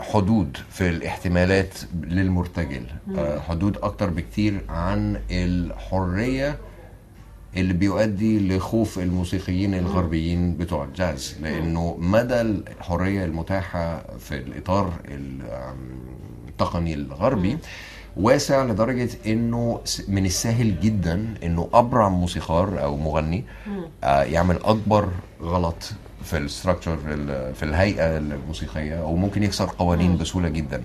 حدود 0.00 0.56
في 0.70 0.88
الاحتمالات 0.88 1.74
للمرتجل. 2.02 2.86
آه، 3.18 3.40
حدود 3.40 3.76
أكتر 3.82 4.10
بكتير 4.10 4.60
عن 4.68 5.20
الحرية 5.30 6.58
اللي 7.56 7.72
بيؤدي 7.72 8.48
لخوف 8.56 8.98
الموسيقيين 8.98 9.74
الغربيين 9.74 10.56
بتوع 10.56 10.84
الجاز. 10.84 11.36
لأنه 11.42 11.96
مدى 11.98 12.40
الحرية 12.40 13.24
المتاحة 13.24 14.02
في 14.18 14.34
الإطار 14.36 14.92
ال- 15.08 15.72
التقني 16.48 16.94
الغربي 16.94 17.58
واسع 18.16 18.64
لدرجة 18.64 19.08
إنه 19.26 19.80
من 20.08 20.26
السهل 20.26 20.80
جدا 20.80 21.34
إنه 21.42 21.68
أبرع 21.74 22.08
موسيقار 22.08 22.82
أو 22.82 22.96
مغني 22.96 23.44
آه، 24.04 24.22
يعمل 24.22 24.56
أكبر 24.64 25.08
غلط 25.42 25.92
في 26.24 26.36
ال 26.38 26.44
structure 26.44 26.96
في 27.54 27.62
الهيئة 27.62 28.16
الموسيقية 28.16 29.02
أو 29.02 29.16
ممكن 29.16 29.42
يكسر 29.42 29.70
قوانين 29.78 30.16
بسهولة 30.16 30.48
جدا. 30.48 30.84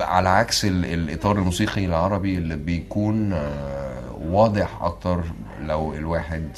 على 0.00 0.28
عكس 0.28 0.64
ال- 0.64 0.84
الإطار 0.84 1.38
الموسيقي 1.38 1.84
العربي 1.84 2.38
اللي 2.38 2.56
بيكون 2.56 3.32
آه، 3.32 3.98
واضح 4.28 4.82
أكتر 4.82 5.24
لو 5.62 5.94
الواحد 5.94 6.48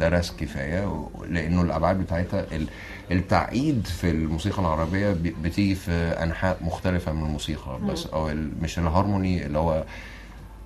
درس 0.00 0.32
كفاية 0.40 1.08
لأنه 1.28 1.62
الأبعاد 1.62 1.98
بتاعتها 2.00 2.46
التعقيد 3.10 3.86
في 3.86 4.10
الموسيقى 4.10 4.58
العربية 4.60 5.12
بي- 5.12 5.34
بتيجي 5.42 5.74
في 5.74 5.92
أنحاء 5.92 6.58
مختلفة 6.60 7.12
من 7.12 7.22
الموسيقى 7.22 7.78
بس 7.88 8.06
أو 8.06 8.30
مش 8.62 8.78
الهارموني 8.78 9.46
اللي 9.46 9.58
هو 9.58 9.84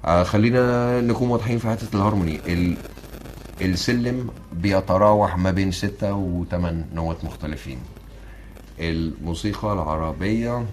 آه، 0.04 0.22
خلينا 0.22 1.00
نكون 1.00 1.28
واضحين 1.30 1.58
في 1.58 1.68
حتة 1.68 1.88
الهارموني. 1.96 2.40
ال- 2.46 2.76
السلم 3.60 4.30
بيتراوح 4.52 5.38
ما 5.38 5.50
بين 5.50 5.70
ستة 5.72 6.14
وثمان 6.14 6.84
نوتات 6.94 7.24
مختلفين. 7.24 7.78
الموسيقى 8.80 9.72
العربية 9.72 10.66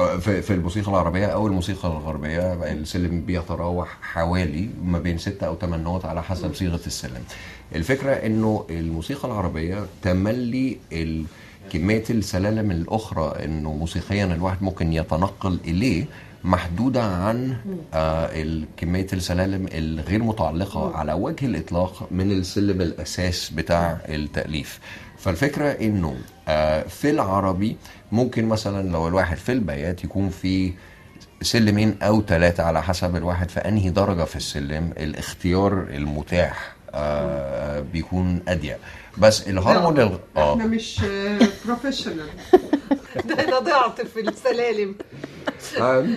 آه، 0.00 0.16
في 0.16 0.42
في 0.42 0.52
الموسيقى 0.54 0.90
العربية 0.90 1.26
أو 1.26 1.46
الموسيقى 1.46 1.88
الغربية 1.88 2.52
السلم 2.72 3.20
بيتراوح 3.20 3.88
حوالي 4.02 4.70
ما 4.84 4.98
بين 4.98 5.18
ستة 5.18 5.46
أو 5.46 5.56
ثمان 5.56 5.82
نوت 5.84 6.04
على 6.04 6.22
حسب 6.22 6.54
صيغة 6.54 6.80
السلم. 6.86 7.22
الفكرة 7.74 8.12
إنه 8.12 8.66
الموسيقى 8.70 9.28
العربية 9.28 9.86
تملي 10.02 10.76
ال- 10.92 11.24
كمية 11.72 12.04
السلالم 12.10 12.70
الأخرى 12.70 13.44
إنه 13.44 13.72
موسيقيا 13.72 14.24
الواحد 14.24 14.62
ممكن 14.62 14.92
يتنقل 14.92 15.58
إليه 15.64 16.04
محدودة 16.44 17.02
عن 17.02 17.56
آه 17.94 18.60
كمية 18.76 19.06
السلالم 19.12 19.66
الغير 19.72 20.22
متعلقة 20.22 20.96
على 20.96 21.12
وجه 21.12 21.46
الإطلاق 21.46 22.08
من 22.10 22.30
السلم 22.32 22.80
الأساس 22.80 23.50
بتاع 23.50 23.98
التأليف. 24.08 24.80
فالفكرة 25.18 25.64
إنه 25.70 26.16
آه 26.48 26.82
في 26.82 27.10
العربي 27.10 27.76
ممكن 28.12 28.44
مثلا 28.48 28.88
لو 28.92 29.08
الواحد 29.08 29.36
في 29.36 29.52
البيات 29.52 30.04
يكون 30.04 30.28
في 30.30 30.72
سلمين 31.42 31.96
أو 32.02 32.22
ثلاثة 32.22 32.62
على 32.62 32.82
حسب 32.82 33.16
الواحد 33.16 33.50
في 33.50 33.60
أنهي 33.60 33.90
درجة 33.90 34.24
في 34.24 34.36
السلم 34.36 34.92
الاختيار 34.98 35.72
المتاح. 35.90 36.76
آه 36.94 37.80
بيكون 37.80 38.40
أضيق. 38.48 38.78
بس 39.18 39.48
الهارموني 39.48 40.02
الغ- 40.02 40.18
إحنا 40.36 40.66
مش 40.66 41.00
professional 41.64 42.26
ده 43.24 43.44
أنا 43.44 43.58
ضعت 43.58 44.00
في 44.00 44.20
السلالم 44.20 44.94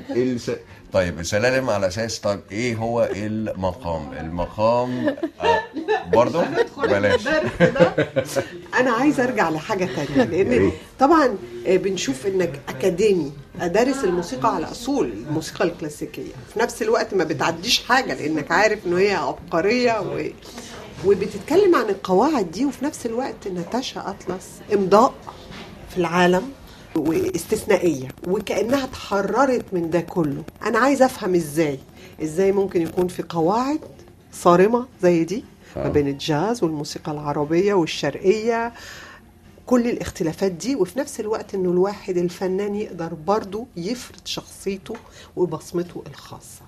الس... 0.09 0.51
طيب 0.93 1.19
السلالم 1.19 1.69
على 1.69 1.87
أساس 1.87 2.19
طيب 2.19 2.39
إيه 2.51 2.75
هو 2.75 3.09
المقام؟ 3.15 4.13
المقام 4.13 5.07
آه 5.41 5.59
برضه 6.13 6.43
بلاش. 6.83 7.27
أنا 8.79 8.91
عايزه 8.91 9.23
أرجع 9.23 9.49
لحاجة 9.49 9.89
تانية 9.95 10.23
لأن 10.43 10.71
طبعا 10.99 11.37
آه، 11.67 11.77
بنشوف 11.77 12.27
إنك 12.27 12.59
أكاديمي 12.69 13.31
دارس 13.59 14.03
الموسيقى 14.03 14.55
على 14.55 14.65
أصول 14.71 15.11
الموسيقى 15.27 15.65
الكلاسيكية. 15.65 16.31
في 16.53 16.59
نفس 16.59 16.81
الوقت 16.81 17.13
ما 17.13 17.23
بتعديش 17.23 17.83
حاجة 17.83 18.13
لأنك 18.13 18.51
عارف 18.51 18.79
ان 18.85 18.97
هي 18.97 19.13
عبقرية 19.13 19.99
و... 20.01 20.21
وبتتكلم 21.05 21.75
عن 21.75 21.89
القواعد 21.89 22.51
دي 22.51 22.65
وفي 22.65 22.85
نفس 22.85 23.05
الوقت 23.05 23.47
ناتاشا 23.47 24.09
أطلس 24.09 24.47
إمضاء 24.73 25.13
في 25.89 25.97
العالم 25.97 26.51
واستثنائية 26.95 28.07
وكأنها 28.27 28.83
اتحررت 28.83 29.65
من 29.73 29.89
ده 29.89 30.01
كله. 30.01 30.43
أنا 30.65 30.79
عايزه 30.79 31.05
أفهم 31.05 31.35
إزاي 31.35 31.79
إزاي 32.23 32.51
ممكن 32.51 32.81
يكون 32.81 33.07
في 33.07 33.23
قواعد 33.29 33.79
صارمة 34.33 34.85
زي 35.03 35.23
دي 35.23 35.43
ما 35.75 35.89
بين 35.89 36.07
الجاز 36.07 36.63
والموسيقى 36.63 37.11
العربية 37.11 37.73
والشرقية 37.73 38.73
كل 39.65 39.87
الاختلافات 39.89 40.51
دي 40.51 40.75
وفي 40.75 40.99
نفس 40.99 41.19
الوقت 41.19 41.55
إنه 41.55 41.71
الواحد 41.71 42.17
الفنان 42.17 42.75
يقدر 42.75 43.13
برضه 43.13 43.65
يفرض 43.77 44.19
شخصيته 44.25 44.95
وبصمته 45.35 46.03
الخاصة. 46.07 46.61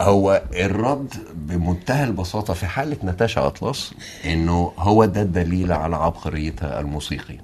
هو 0.00 0.42
الرد 0.54 1.14
بمنتهى 1.34 2.04
البساطة 2.04 2.54
في 2.54 2.66
حالة 2.66 2.96
ناتاشا 3.02 3.46
أطلس 3.46 3.94
إنه 4.24 4.72
هو 4.78 5.04
ده 5.04 5.22
الدليل 5.22 5.72
على 5.72 5.96
عبقريتها 5.96 6.80
الموسيقي. 6.80 7.38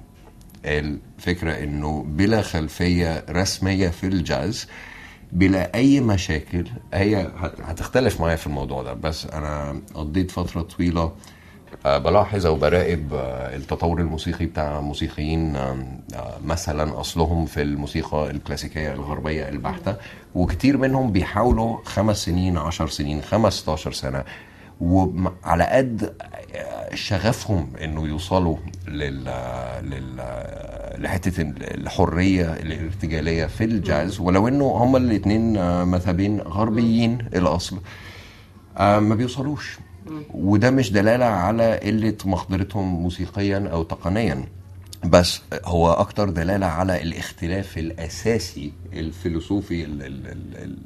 الفكرة 0.65 1.51
إنه 1.51 2.03
بلا 2.07 2.41
خلفية 2.41 3.25
رسمية 3.29 3.89
في 3.89 4.07
الجاز 4.07 4.67
بلا 5.31 5.75
أي 5.75 5.99
مشاكل 5.99 6.67
هي 6.93 7.31
هت- 7.37 7.61
هتختلف 7.61 8.21
معايا 8.21 8.35
في 8.35 8.47
الموضوع 8.47 8.83
ده 8.83 8.93
بس 8.93 9.25
أنا 9.25 9.81
قضيت 9.93 10.31
فترة 10.31 10.61
طويلة 10.61 11.01
آه، 11.03 11.13
بلاحظ 11.85 12.45
أو 12.45 12.55
براقب 12.55 13.13
آه، 13.13 13.55
التطور 13.55 13.99
الموسيقي 13.99 14.45
بتاع 14.45 14.81
موسيقيين 14.81 15.55
آه، 15.55 15.77
مثلا 16.45 16.99
أصلهم 16.99 17.45
في 17.45 17.61
الموسيقى 17.61 18.31
الكلاسيكية 18.31 18.93
الغربية 18.93 19.49
البحتة 19.49 19.95
وكتير 20.35 20.77
منهم 20.77 21.11
بيحاولوا 21.11 21.77
خمس 21.85 22.25
سنين 22.25 22.57
عشر 22.57 22.87
سنين 22.87 23.21
15 23.21 23.91
سنة 23.91 24.23
وعلى 24.81 25.63
قد 25.63 26.13
آه، 26.55 26.95
شغفهم 26.95 27.69
إنه 27.83 28.07
يوصلوا 28.07 28.57
لل 28.87 29.23
لل 29.83 30.23
لحتة 30.97 31.41
الحرية 31.61 32.53
الارتجالية 32.53 33.45
في 33.45 33.63
الجاز 33.63 34.19
ولو 34.19 34.47
إنه 34.47 34.65
هما 34.65 34.97
الاثنين 34.97 35.53
مذهبين 35.85 36.41
غربيين 36.41 37.17
الأصل 37.35 37.77
آه، 38.77 38.99
ما 38.99 39.15
بيوصلوش. 39.15 39.77
وده 40.33 40.71
مش 40.71 40.91
دلالة 40.91 41.25
على 41.25 41.77
قلة 41.79 42.17
مقدرتهم 42.25 43.01
موسيقيا 43.01 43.69
أو 43.71 43.83
تقنيا 43.83 44.45
بس 45.05 45.41
هو 45.65 45.91
أكتر 45.91 46.29
دلالة 46.29 46.65
على 46.65 47.01
الاختلاف 47.01 47.77
الأساسي 47.77 48.71
الفيلسوفي 48.93 49.83
ال 49.85 50.01
ال 50.01 50.27
ال 50.27 50.57
ال 50.63 50.77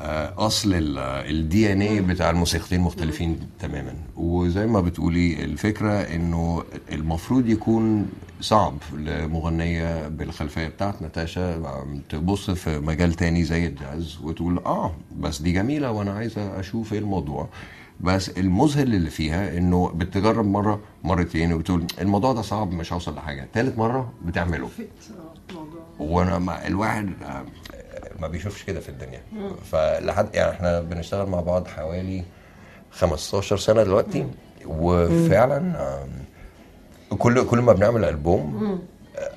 آه، 0.00 0.46
أصل 0.46 0.70
ال 0.74 1.72
DNA 1.72 2.00
بتاع 2.00 2.30
الموسيقتين 2.30 2.80
مختلفين 2.80 3.38
تماما. 3.60 3.94
وزي 4.16 4.66
ما 4.66 4.80
بتقولي 4.80 5.44
الفكرة 5.44 5.92
إنه 5.92 6.64
المفروض 6.92 7.48
يكون 7.48 8.06
صعب 8.40 8.74
لمغنية 8.92 10.08
بالخلفية 10.08 10.68
بتاعت 10.68 11.02
ناتاشا 11.02 11.62
تبص 12.08 12.50
في 12.50 12.78
مجال 12.78 13.14
تاني 13.14 13.44
زي 13.44 13.66
الجاز 13.66 14.18
وتقول 14.22 14.58
آه 14.58 14.94
بس 15.16 15.42
دي 15.42 15.52
جميلة 15.52 15.90
وأنا 15.90 16.12
عايزه 16.12 16.60
أشوف 16.60 16.92
إيه 16.92 16.98
الموضوع. 16.98 17.48
بس 18.00 18.28
المذهل 18.28 18.94
اللي 18.94 19.10
فيها 19.10 19.58
إنه 19.58 19.88
بتجرب 19.94 20.44
مرة 20.46 20.80
مرتين 21.04 21.52
وبتقول 21.52 21.86
الموضوع 22.00 22.32
ده 22.32 22.42
صعب 22.42 22.72
مش 22.72 22.92
هوصل 22.92 23.14
لحاجة. 23.14 23.48
تالت 23.54 23.78
مرة 23.78 24.12
بتعمله. 24.24 24.68
وأنا 25.98 26.38
مع 26.38 26.66
الواحد 26.66 27.10
آه، 27.22 27.44
ما 28.20 28.28
بيشوفش 28.28 28.62
كده 28.64 28.80
في 28.80 28.88
الدنيا. 28.88 29.20
فلحد 29.64 30.28
يعني 30.34 30.50
إحنا 30.50 30.80
بنشتغل 30.80 31.26
مع 31.28 31.40
بعض 31.40 31.66
حوالي 31.66 32.24
15 32.90 33.56
سنة 33.56 33.82
دلوقتي. 33.82 34.26
وفعلا 34.66 35.74
كل 37.18 37.46
كل 37.46 37.58
ما 37.58 37.72
بنعمل 37.72 38.04
ألبوم 38.04 38.78
آه، 39.18 39.30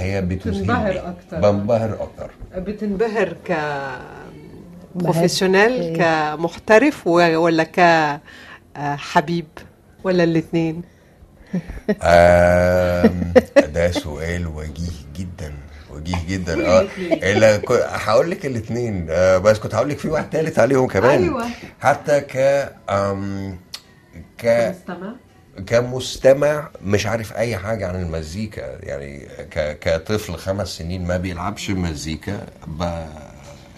هي 0.00 0.22
بتذهلني 0.22 0.60
تنبهر 0.66 1.08
أكتر. 1.08 1.40
بنبهر 1.50 1.94
أكتر. 2.02 2.30
بتنبهر 2.56 3.36
ك 3.48 3.58
بروفيشنال 4.94 5.96
كمحترف 5.98 7.06
و- 7.06 7.36
ولا 7.36 7.64
كحبيب 8.76 9.46
ولا 10.04 10.24
الاثنين 10.24 10.82
ده 13.74 13.90
سؤال 13.90 14.46
وجيه 14.46 14.92
جدا 15.16 15.52
وجيه 15.90 16.16
جدا. 16.28 16.66
آه 16.68 16.86
إلا 17.12 17.60
هقول 17.88 18.30
لك 18.30 18.46
الاثنين 18.46 19.06
بس 19.42 19.58
كنت 19.58 19.74
هقول 19.74 19.88
لك 19.88 19.98
في 19.98 20.08
واحد 20.08 20.26
ثالث 20.32 20.58
عليهم 20.58 20.86
كمان. 20.88 21.22
أيوة. 21.22 21.44
حتى 21.80 22.20
ك 22.20 22.36
آم، 22.90 23.58
ك 24.38 24.74
كمستمع 25.66 26.68
مش 26.84 27.06
عارف 27.06 27.32
أي 27.32 27.56
حاجة 27.56 27.88
عن 27.88 28.02
المزيكا 28.02 28.84
يعني. 28.86 29.28
كطفل 29.74 30.34
خمس 30.36 30.68
سنين 30.68 31.06
ما 31.06 31.16
بيلعبش 31.16 31.70
مزيكا. 31.70 32.46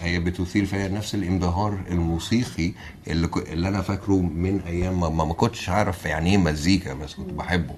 هي 0.01 0.19
بتثير 0.19 0.65
فيا 0.65 0.87
نفس 0.87 1.15
الانبهار 1.15 1.77
الموسيقي 1.89 2.71
اللي. 3.07 3.29
اللي 3.51 3.67
أنا 3.67 3.81
فاكره 3.81 4.13
من 4.21 4.61
أيام 4.67 4.99
ما, 4.99 5.09
ما 5.09 5.33
كنتش 5.33 5.69
عارف 5.69 6.05
يعني 6.05 6.29
إيه 6.31 6.37
مزيكا 6.37 6.93
بس 6.93 7.13
كنت 7.13 7.33
بحبه 7.33 7.75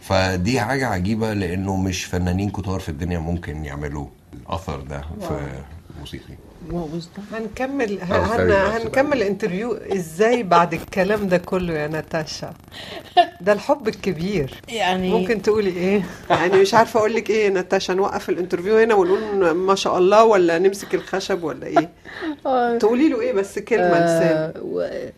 فدي 0.00 0.60
حاجة 0.60 0.86
عجيبة 0.86 1.32
لأنه 1.32 1.76
مش 1.76 2.04
فنانين 2.04 2.50
كتار 2.50 2.80
في 2.80 2.88
الدنيا 2.88 3.18
ممكن 3.18 3.64
يعملوا 3.64 4.06
الأثر 4.34 4.80
ده 4.80 5.00
في 5.20 5.48
الموسيقي 5.96 6.34
هنكمل 7.32 7.98
هن... 8.02 8.50
هنكمل 8.50 9.22
interview 9.22 9.72
إزاي 9.74 10.42
بعد 10.42 10.74
الكلام 10.74 11.28
ده 11.28 11.38
كله 11.38 11.72
يا 11.74 11.86
ناتاشا؟ 11.86 12.54
ده 13.40 13.52
الحب 13.52 13.88
الكبير. 13.88 14.54
يعني 14.68 15.10
ممكن 15.10 15.42
تقولي 15.42 15.70
إيه؟ 15.70 16.02
يعني 16.30 16.60
مش 16.60 16.74
عارفة 16.74 17.00
أقول 17.00 17.14
لك 17.14 17.30
إيه 17.30 17.44
يا 17.44 17.50
ناتاشا 17.50 17.92
نوقف 17.92 18.28
ال 18.28 18.33
interview 18.33 18.78
هنا 18.78 18.94
ونقول 18.94 19.50
ما 19.50 19.74
شاء 19.74 19.98
الله 19.98 20.24
ولا 20.24 20.58
نمسك 20.58 20.94
الخشب 20.94 21.42
ولا 21.44 21.66
إيه؟ 21.66 21.90
تقولي 22.80 23.08
له 23.08 23.20
إيه 23.20 23.32
بس 23.32 23.58
كلمة 23.58 23.98
لسان 23.98 24.36
آه، 24.36 24.52
و- 24.62 25.08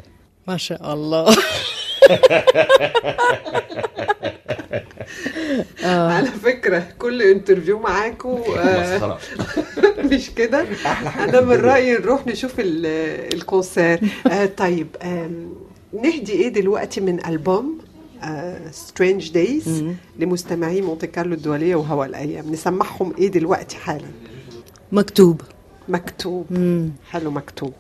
ما 0.47 0.57
شاء 0.57 0.95
الله. 0.95 1.37
على 5.85 6.27
فكرة 6.27 6.87
كل 6.99 7.23
interview 7.23 7.79
معاكو 7.79 8.39
آه، 8.59 9.19
مش 10.13 10.31
كده؟ 10.31 10.65
أنا 11.21 11.41
من 11.41 11.53
رأيي 11.57 11.93
نروح 11.99 12.27
نشوف 12.27 12.61
ال- 12.61 13.35
ال 13.35 13.43
concert 13.43 14.01
آه 14.31 14.47
طيب 14.47 14.87
آم، 15.03 15.53
نهدي 16.03 16.33
إيه 16.33 16.49
دلوقتي 16.49 17.01
من 17.01 17.27
ألبوم 17.27 17.79
Strange 18.71 19.31
Days 19.33 19.85
لمستمعي 20.19 20.83
مونت 20.83 21.05
كارلو 21.05 21.35
الدولية 21.35 21.75
وهوى 21.75 22.07
الأيام. 22.07 22.51
نسمعهم 22.53 23.15
إيه 23.19 23.29
دلوقتي 23.29 23.77
حالا؟ 23.77 24.07
مكتوب. 24.93 25.41
مكتوب. 25.89 26.47
حلو 27.11 27.31
مكتوب. 27.31 27.73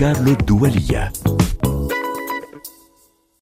كارلو 0.00 0.32
الدولية. 0.32 1.12